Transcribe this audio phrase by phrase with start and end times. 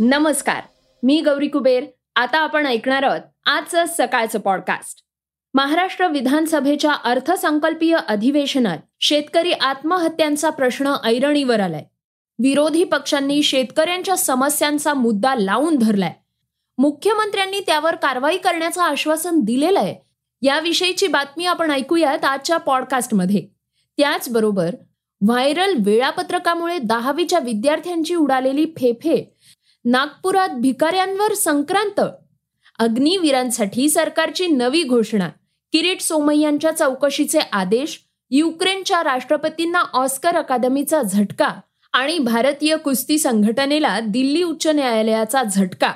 [0.00, 0.62] नमस्कार
[1.02, 1.84] मी गौरी कुबेर.
[2.16, 4.98] आता आपण ऐकणार आहोत आजचं सकाळचं पॉडकास्ट
[5.54, 11.84] महाराष्ट्र विधानसभेच्या अर्थसंकल्पीय अधिवेशनात शेतकरी आत्महत्यांचा प्रश्न ऐरणीवर आलाय.
[12.38, 16.12] विरोधी पक्षांनी शेतकऱ्यांच्या समस्यांचा मुद्दा लावून धरलाय.
[16.78, 19.94] मुख्यमंत्र्यांनी त्यावर कारवाई करण्याचं आश्वासन दिलेलं आहे.
[20.42, 23.46] याविषयीची बातमी आपण ऐकूयात आजच्या पॉडकास्टमध्ये
[23.96, 24.74] त्याचबरोबर
[25.26, 29.33] व्हायरल वेळापत्रकामुळे दहावीच्या विद्यार्थ्यांची उडालेली फेफे
[29.84, 32.00] नागपुरात भिकाऱ्यांवर संक्रांत.
[32.78, 35.28] अग्निवीरांसाठी सरकारची नवी घोषणा.
[35.72, 41.48] किरीट सोमय्यांच्या चौकशीचे आदेश युक्रेनच्या राष्ट्रपतींना ऑस्कर अकादमीचा झटका
[41.92, 45.92] आणि भारतीय कुस्ती संघटनेला दिल्ली उच्च न्यायालयाचा झटका.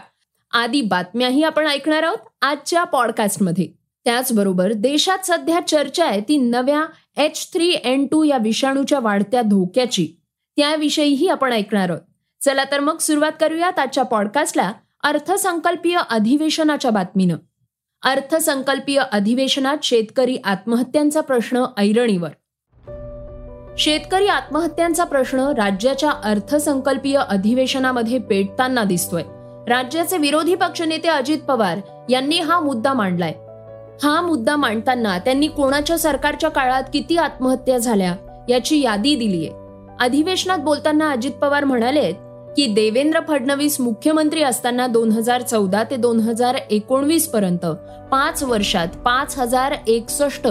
[0.52, 3.68] आदी बातम्याही आपण ऐकणार आहोत आजच्या पॉडकास्टमध्ये.
[4.04, 6.84] त्याचबरोबर देशात सध्या चर्चा आहे ती नव्या
[7.16, 10.08] एच थ्री एन टू या विषाणूच्या वाढत्या धोक्याची.
[10.56, 12.00] त्याविषयीही आपण ऐकणार आहोत.
[12.44, 14.72] चला तर मग सुरुवात करूयात आजच्या पॉडकास्टला
[15.02, 17.36] अर्थसंकल्पीय अधिवेशनाच्या बातमीनं.
[18.04, 22.28] अर्थसंकल्पीय अधिवेशनात शेतकरी आत्महत्यांचा प्रश्न ऐरणीवर.
[23.78, 29.22] शेतकरी आत्महत्यांचा प्रश्न राज्याच्या अर्थसंकल्पीय अधिवेशनामध्ये पेटताना दिसतोय.
[29.68, 31.78] राज्याचे विरोधी पक्षनेते अजित पवार
[32.08, 33.32] यांनी हा मुद्दा मांडलाय.
[34.02, 39.50] हा मुद्दा मांडताना त्यांनी कोणाच्या सरकारच्या काळात किती आत्महत्या झाल्या याची यादी दिलीय.
[40.00, 42.12] अधिवेशनात बोलताना अजित पवार म्हणाले
[42.58, 47.66] की देवेंद्र फडणवीस मुख्यमंत्री असताना दोन हजार चौदा ते दोन हजार एकोणवीस पर्यंत
[48.10, 50.48] पाच वर्षात पाच हजार एकसष्ट.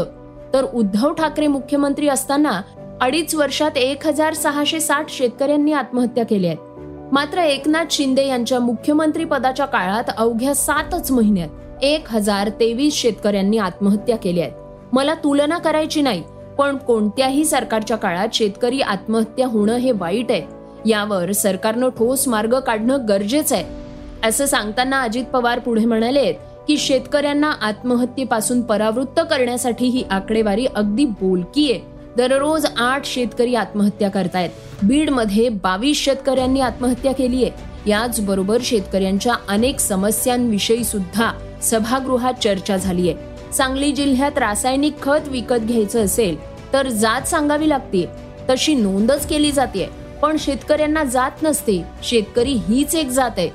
[0.54, 2.62] तर उद्धव ठाकरे मुख्यमंत्री असताना
[3.02, 7.14] अडीच वर्षात एक हजार सहाशे साठ शेतकऱ्यांनी आत्महत्या केल्या आहेत.
[7.14, 14.18] मात्र एकनाथ शिंदे यांच्या मुख्यमंत्री पदाच्या काळात अवघ्या सातच महिन्यात एक हजार तेवीस शेतकऱ्यांनी आत्महत्या
[14.18, 14.94] केल्या आहेत.
[14.94, 16.24] मला तुलना करायची नाही
[16.60, 20.57] पण कोणत्याही सरकारच्या काळात शेतकरी आत्महत्या होणं हे वाईट आहे.
[20.88, 26.32] यावर सरकारनं ठोस मार्ग काढणं गरजेचं आहे असं सांगताना अजित पवार पुढे म्हणाले
[26.68, 34.50] की शेतकऱ्यांना आत्महत्येपासून परावृत्त करण्यासाठी ही आकडेवारी अगदी बोलकी आहे दररोज आठ शेतकरी आत्महत्या करतायत.
[34.84, 41.32] बीडमध्ये बावीस शेतकऱ्यांनी आत्महत्या केली आहे याचबरोबर शेतकऱ्यांच्या अनेक समस्यांविषयी सुद्धा
[41.62, 46.36] सभागृहात चर्चा झाली आहे सांगली जिल्ह्यात रासायनिक खत विकत घ्यायचं असेल
[46.74, 48.06] तर जात सांगावी लागते
[48.50, 49.90] तशी नोंदच केली जाते
[50.22, 51.84] पण शेतकऱ्यांना जात नसते.
[52.04, 53.50] शेतकरी हीच एक जात आहे.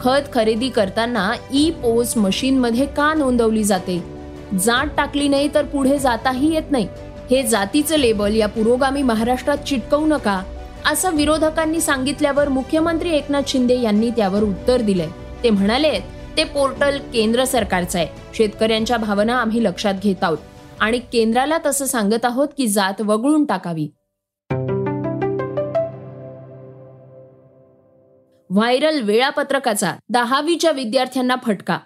[0.00, 4.02] खत खरेदी करताना ई पोस्ट मशीन मध्ये का नोंदवली जाते?
[4.60, 6.88] जात टाकली नाही तर पुढे जाताही येत नाही.
[7.30, 10.42] हे जातीचं लेबल या पुरोगामी महाराष्ट्रात चिटकवू नका
[10.86, 15.08] असं विरोधकांनी सांगितल्यावर मुख्यमंत्री एकनाथ शिंदे यांनी त्यावर उत्तर दिलंय.
[15.42, 16.00] ते म्हणाले
[16.36, 18.08] ते पोर्टल केंद्र सरकारचं आहे.
[18.34, 20.38] शेतकऱ्यांच्या भावना आम्ही लक्षात घेत आहोत.
[20.80, 23.88] आणि केंद्राला तसं सांगत आहोत की जात वगळून टाकावी.
[28.56, 31.78] व्हायरल वेळापत्रकाचा दहावीच्या विद्यार्थ्यांना फटका.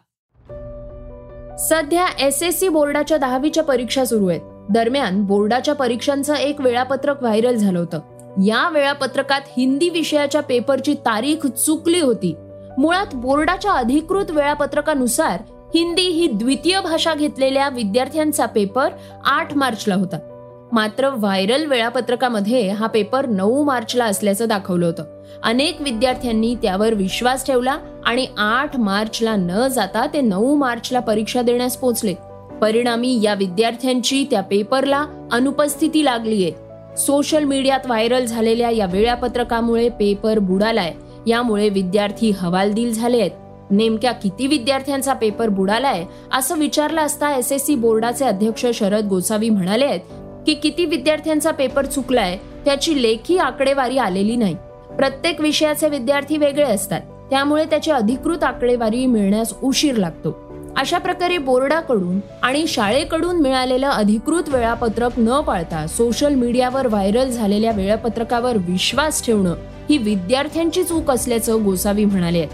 [1.59, 4.41] सध्या एस एस सी बोर्डाच्या दहावीच्या परीक्षा सुरू आहेत.
[4.71, 8.01] दरम्यान बोर्डाच्या परीक्षांचं एक वेळापत्रक व्हायरल झालं होतं.
[8.45, 12.35] या वेळापत्रकात हिंदी विषयाच्या पेपरची तारीख चुकली होती.
[12.79, 15.43] मुळात बोर्डाच्या अधिकृत वेळापत्रकानुसार
[15.75, 18.89] हिंदी ही द्वितीय भाषा घेतलेल्या विद्यार्थ्यांचा पेपर
[19.25, 20.30] आठ मार्चला होता.
[20.73, 25.05] मात्र व्हायरल वेळापत्रकामध्ये हा पेपर नऊ मार्चला असल्याचं दाखवलं होतं.
[25.43, 27.77] अनेक विद्यार्थ्यांनी त्यावर विश्वास ठेवला
[28.07, 32.15] आणि आठ मार्चला न जाता ते नऊ मार्चला परीक्षा देण्यास पोहोचले
[32.61, 36.53] परिणामी या विद्यार्थ्यांची त्या पेपरला अनुपस्थिती लागलीये.
[36.99, 40.93] सोशल मीडियात व्हायरल झालेल्या या वेळापत्रकामुळे पेपर बुडालाय.
[41.27, 47.67] यामुळे विद्यार्थी हवालदिल झाले आहेत नेमक्या किती विद्यार्थ्यांचा पेपर बुडालाय असं विचारलं असता एस एस
[47.67, 50.01] सी बोर्डाचे अध्यक्ष शरद गोसावी म्हणाले आहेत
[50.47, 54.57] की किती विद्यार्थ्यांचा पेपर चुकलाय त्याची लेखी आकडेवारी आलेली नाही.
[54.97, 57.01] प्रत्येक विषयाचे विद्यार्थी वेगळे असतात
[57.31, 60.51] त्यामुळे त्याची अधिकृत आकडेवारी मिळण्यास उशीर लागतो.
[60.77, 68.57] अशा प्रकारे बोर्डाकडून आणि शाळेकडून मिळालेलं अधिकृत वेळापत्रक न पाळता सोशल मीडियावर व्हायरल झालेल्या वेळापत्रकावर
[68.57, 69.55] विश्वास ठेवणं
[69.91, 72.47] ही विद्यार्थ्यांची चूक असल्याचं गोसावी म्हणाले.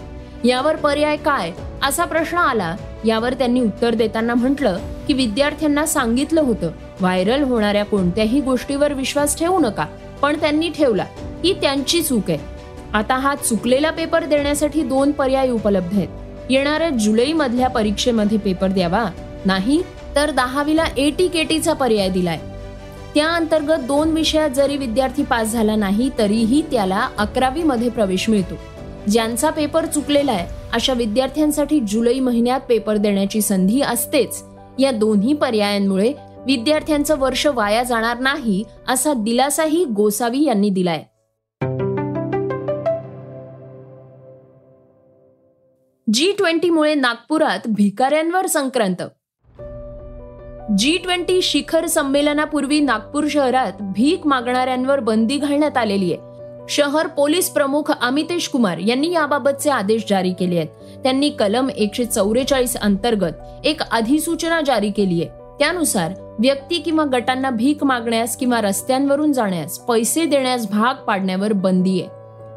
[0.45, 1.51] यावर पर्याय काय?
[1.83, 2.75] असा प्रश्न आला
[3.05, 9.59] यावर त्यांनी उत्तर देताना म्हटलं की विद्यार्थ्यांना सांगितलं होतं व्हायरल होणाऱ्या कोणत्याही गोष्टीवर विश्वास ठेवू
[9.59, 9.85] नका.
[10.21, 11.05] पण त्यांनी ठेवला
[11.43, 12.37] ही त्यांची चूक आहे.
[12.93, 16.07] आता हा चुकलेला पेपर देण्यासाठी दोन पर्याय उपलब्ध आहेत.
[16.49, 19.05] येणाऱ्या जुलै मधल्या परीक्षेमध्ये पेपर द्यावा
[19.45, 19.81] नाही
[20.15, 22.39] तर दहावीला एटी केटीचा पर्याय दिलाय.
[23.15, 28.55] त्या अंतर्गत दोन विषयात जरी विद्यार्थी पास झाला नाही तरीही त्याला अकरावी मध्ये प्रवेश मिळतो.
[29.09, 34.43] ज्यांचा पेपर चुकलेला आहे अशा विद्यार्थ्यांसाठी जुलै महिन्यात पेपर देण्याची संधी असतेच.
[34.79, 36.13] या दोन्ही पर्यायांमुळे
[36.47, 41.03] विद्यार्थ्यांचं वर्ष वाया जाणार नाही असा दिलासाही गोसावी यांनी दिलाय.
[46.13, 49.03] जी ट्वेंटीमुळे नागपुरात भिकाऱ्यांवर संक्रांत.
[50.77, 56.21] जी ट्वेंटी शिखर संमेलनापूर्वी नागपूर शहरात भीक मागणाऱ्यांवर बंदी घालण्यात आलेली आहे.
[56.69, 60.67] शहर पोलीस प्रमुख अमितेश कुमार यांनी याबाबतचे आदेश जारी केले आहेत.
[61.03, 65.36] त्यांनी कलम एकशे चौवेचाळीस अंतर्गत एक अधिसूचना जारी केली आहे.
[65.59, 72.09] त्यानुसार व्यक्ती किंवा गटांना भीक मागण्यास किंवा रस्त्यांवरून जाण्यास पैसे देण्यास भाग पाडण्यावर बंदी आहे.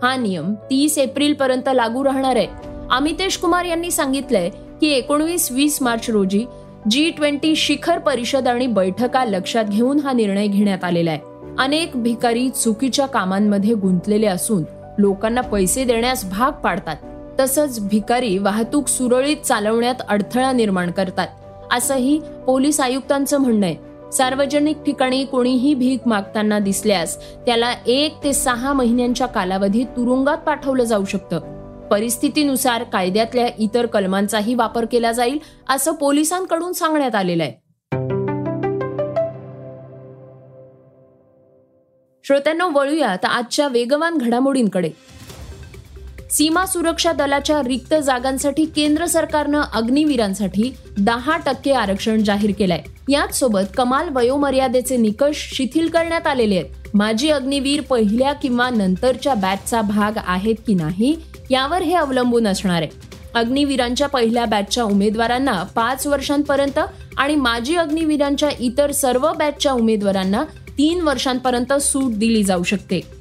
[0.02, 2.46] हा नियम तीस एप्रिल पर्यंत लागू राहणार आहे.
[2.90, 4.50] अमितेश कुमार यांनी सांगितलंय
[4.80, 6.46] की एकोणवीस वीस मार्च रोजी
[6.90, 11.20] जी ट्वेंटी शिखर परिषद आणि बैठका लक्षात घेऊन हा निर्णय घेण्यात आलेला आहे.
[11.58, 14.64] अनेक भिकारी चुकीच्या कामांमध्ये गुंतलेले असून
[14.98, 16.96] लोकांना पैसे देण्यास भाग पाडतात.
[17.40, 21.28] तसंच भिकारी वाहतूक सुरळीत चालवण्यात अडथळा निर्माण करतात.
[21.70, 23.90] असंही पोलीस आयुक्तांचं म्हणणं आहे.
[24.12, 31.04] सार्वजनिक ठिकाणी कोणीही भीक मागताना दिसल्यास त्याला एक ते सहा महिन्यांच्या कालावधीत तुरुंगात पाठवलं जाऊ
[31.04, 31.60] शकतं.
[31.88, 35.38] परिस्थितीनुसार कायद्यातल्या इतर कलमांचाही वापर केला जाईल
[35.68, 37.52] असं पोलिसांकडून सांगण्यात आलेलं आहे.
[42.24, 44.90] श्रोत्यांना वळूयात आजच्या वेगवान घडामोडींकडे.
[46.30, 52.82] सीमा सुरक्षा दलाच्या रिक्त जागांसाठी केंद्र सरकारनं अग्निवीरांसाठी दहा टक्के आरक्षण जाहीर केलंय.
[53.08, 56.88] याच सोबत कमाल वयोमर्यादेचे निकष शिथिल करण्यात आलेले आहेत.
[56.94, 61.16] माजी अग्निवीर पहिल्या किंवा नंतरच्या बॅचचा भाग आहेत की नाही
[61.50, 62.90] यावर हे अवलंबून असणार आहे.
[63.34, 66.78] अग्निवीरांच्या पहिल्या बॅचच्या उमेदवारांना पाच वर्षांपर्यंत
[67.16, 70.44] आणि माजी अग्निवीरांच्या इतर सर्व बॅचच्या उमेदवारांना
[70.78, 73.19] तीन वर्षांपर्यंत सूट दिली जाऊ शकते.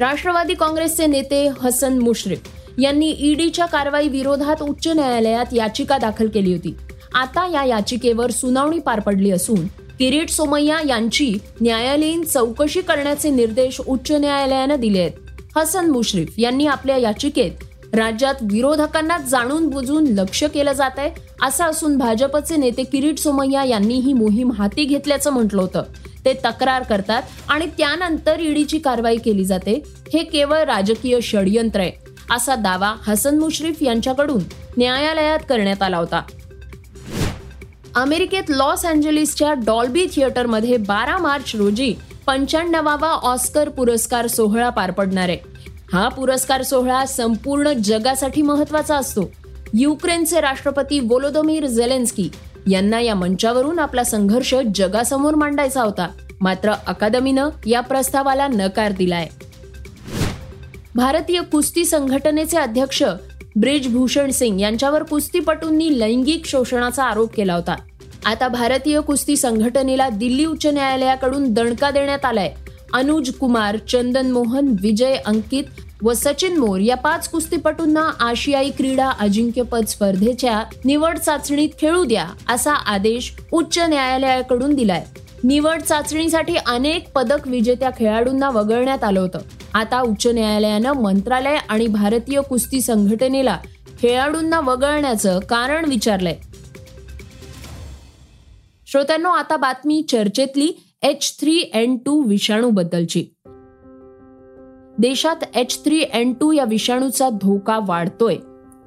[0.00, 2.40] राष्ट्रवादी काँग्रेसचे नेते हसन मुश्रीफ
[2.78, 6.74] यांनी ईडीच्या कारवाई विरोधात उच्च न्यायालयात याचिका दाखल केली होती.
[7.14, 9.66] आता या याचिकेवर सुनावणी पार पडली असून
[9.98, 15.12] किरीट सोमय्या यांची न्यायालयीन चौकशी करण्याचे निर्देश उच्च न्यायालयानं दिले आहेत.
[15.56, 21.10] हसन मुश्रीफ यांनी आपल्या याचिकेत राज्यात विरोधकांना जाणून बुजून लक्ष केलं जात आहे
[21.42, 25.82] असं असून भाजपचे नेते किरीट सोमय्या यांनी ही मोहीम हाती घेतल्याचं म्हटलं होतं.
[26.24, 29.82] ते तक्रार करतात आणि त्यानंतर ईडीची कारवाई केली जाते.
[30.12, 31.92] हे केवळ राजकीय षडयंत्र आहे
[32.30, 34.42] असा दावा हसन मुश्रीफ यांच्याकडून
[34.78, 36.22] न्यायालयात करण्यात आला होता.
[37.94, 41.94] अमेरिकेत लॉस एंजलिसच्या डॉल्बी थिएटरमध्ये बारा मार्च रोजी
[42.26, 45.38] पंच्याण्णवावा ऑस्कर पुरस्कार सोहळा पार पडणार आहे.
[45.92, 49.30] हा पुरस्कार सोहळा संपूर्ण जगासाठी महत्त्वाचा असतो.
[49.74, 52.30] युक्रेनचे राष्ट्रपती वोलोदोमीर झेलेन्स्की
[52.70, 56.08] यांना या मंचावरून आपला संघर्ष जगासमोर मांडायचा होता.
[56.40, 59.26] मात्र अकादमीनं या प्रस्तावाला नकार दिलाय.
[60.94, 63.02] भारतीय कुस्ती संघटनेचे अध्यक्ष
[63.56, 67.76] ब्रिजभूषण सिंग यांच्यावर कुस्तीपटूंनी लैंगिक शोषणाचा आरोप केला होता.
[68.24, 72.52] आता भारतीय कुस्ती संघटनेला दिल्ली उच्च न्यायालयाकडून दणका देण्यात आलाय.
[72.92, 75.64] अनुज कुमार चंदन मोहन विजय अंकित
[76.02, 82.72] व सचिन मोर या पाच कुस्तीपटूंना आशियाई क्रीडा अजिंक्यपद स्पर्धेच्या निवड चाचणीत खेळू द्या असा
[82.72, 85.04] आदेश उच्च न्यायालयाकडून दिलाय.
[85.44, 89.38] निवड चाचणीसाठी अनेक पदक विजेत्या खेळाडूंना वगळण्यात आलं होतं.
[89.74, 93.58] आता उच्च न्यायालयानं मंत्रालय आणि भारतीय कुस्ती संघटनेला
[94.02, 96.36] खेळाडूंना वगळण्याचं कारण विचारलंय.
[98.86, 103.26] श्रोत्यांनो आता बातमी चर्चेतली एच थ्री एन टू विषाणू बद्दलची
[105.00, 108.34] देशात एच थ्री एन टू या विषाणूचा धोका वाढतोय.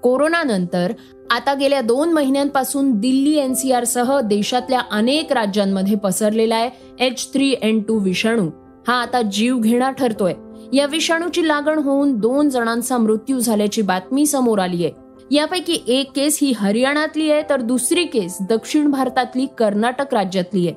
[0.04, 0.92] कोरोनानंतर
[1.32, 7.82] आता गेल्या दोन महिन्यांपासून दिल्ली एनसीआर सह देशातल्या अनेक राज्यांमध्ये पसरलेला आहे एच थ्री एन
[7.82, 8.50] टू विषाणू.
[8.88, 10.34] हा आता जीव घेणा ठरतोय.
[10.74, 14.94] या विषाणूची लागण होऊन दोन जणांचा मृत्यू झाल्याची बातमी समोर आली आहे.
[15.32, 20.76] यापैकी एक केस ही हरियाणातली आहे तर दुसरी केस दक्षिण भारतातली कर्नाटक राज्यातली आहे.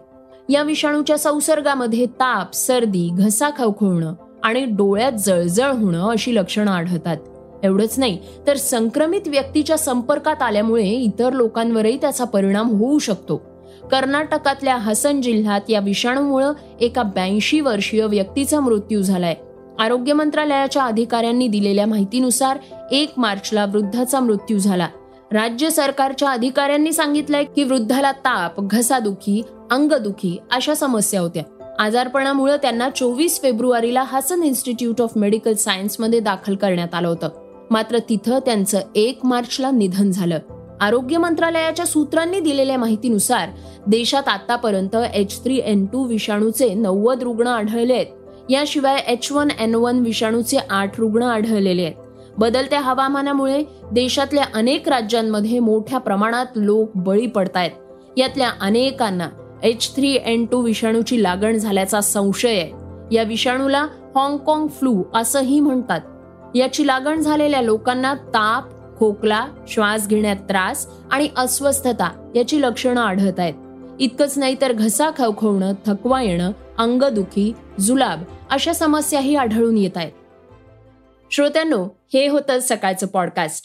[0.53, 4.15] या विषाणूच्या संसर्गामध्ये ताप सर्दी घसा खवखवणं
[4.47, 7.17] आणि डोळ्यात जळजळ होणं अशी लक्षणं आढळतात.
[7.63, 13.37] एवढंच नाही तर संक्रमित व्यक्तीच्या संपर्कात आल्यामुळे इतर लोकांवरही त्याचा परिणाम होऊ शकतो.
[13.91, 16.47] कर्नाटकातल्या हसन जिल्ह्यात या विषाणूमुळे
[16.81, 19.35] एका ब्याऐंशी वर्षीय व्यक्तीचा मृत्यू झालाय.
[19.79, 22.59] आरोग्य मंत्रालयाच्या अधिकाऱ्यांनी दिलेल्या माहितीनुसार
[22.93, 24.89] एक मार्चला वृद्धाचा मृत्यू झाला.
[25.33, 31.43] राज्य सरकारच्या अधिकाऱ्यांनी सांगितलंय की वृद्धाला ताप घसादुखी अंगदुखी अशा समस्या होत्या.
[31.79, 37.29] आजारपणामुळे त्यांना चोवीस फेब्रुवारीला हसन इन्स्टिट्यूट ऑफ मेडिकल सायन्समध्ये दाखल करण्यात आलं होतं.
[37.71, 40.39] मात्र तिथं त्यांचं एक मार्चला निधन झालं.
[40.81, 43.49] आरोग्य मंत्रालयाच्या सूत्रांनी दिलेल्या माहितीनुसार
[43.87, 48.07] देशात आतापर्यंत एच थ्री एन टू विषाणूचे नव्वद रुग्ण आढळले आहेत.
[48.51, 51.95] याशिवाय एच वन एन वन विषाणूचे आठ रुग्ण आढळलेले आहेत.
[52.39, 57.71] बदलत्या हवामानामुळे देशातल्या अनेक राज्यांमध्ये मोठ्या प्रमाणात लोक बळी पडतायत.
[58.17, 59.29] यातल्या अनेकांना
[59.63, 62.73] एच थ्री एन टू विषाणूची लागण झाल्याचा संशय आहे
[63.15, 66.01] या विषाणूला हाँगकाँग फ्लू असंही म्हणतात.
[66.55, 68.65] याची लागण झालेल्या लोकांना ताप
[68.99, 73.55] खोकला श्वास घेण्यात त्रास आणि अस्वस्थता याची लक्षणं आढळत आहेत.
[74.01, 80.13] इतकंच नाही तर घसा खवखवणं थकवा येणं अंगदुखी जुलाब अशा समस्याही आढळून येत आहेत.
[81.31, 83.65] श्रोत्यांनो हे होतं सकाळचं पॉडकास्ट.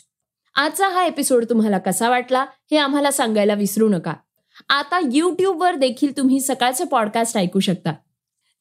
[0.55, 4.13] आजचा हा एपिसोड तुम्हाला कसा वाटला हे आम्हाला सांगायला विसरू नका.
[4.69, 7.93] आता यूट्यूबवर देखील तुम्ही सकाळचं पॉडकास्ट ऐकू शकता.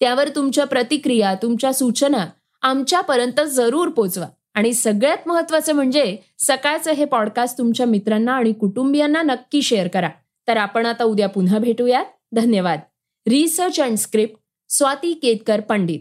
[0.00, 2.26] त्यावर तुमच्या प्रतिक्रिया तुमच्या सूचना
[2.62, 4.26] आमच्यापर्यंत जरूर पोचवा.
[4.54, 10.08] आणि सगळ्यात महत्वाचं म्हणजे सकाळचं हे पॉडकास्ट तुमच्या मित्रांना आणि कुटुंबियांना नक्की शेअर करा.
[10.48, 12.04] तर आपण आता उद्या पुन्हा भेटूयात.
[12.32, 12.80] धन्यवाद.
[13.28, 14.34] Research and script
[14.68, 16.00] Swati Ketkar Pandit.